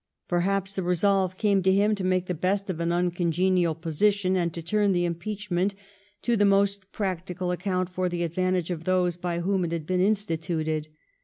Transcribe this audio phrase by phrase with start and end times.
[0.27, 4.51] Perhaps the resolve came to him to make the best of an uncongenial position, and
[4.51, 5.75] to turn the impeach ment
[6.23, 10.01] to the most practical account for the advantage of those by whom it had been
[10.01, 10.87] instituted.